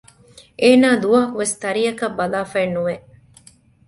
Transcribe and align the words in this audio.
އޭނާ 0.61 0.89
ދުވަހަކު 1.03 1.35
ވެސް 1.41 1.55
ތަރިއަކަށް 1.61 2.17
ބަލާފައެއް 2.19 2.73
ނުވެ 2.75 2.95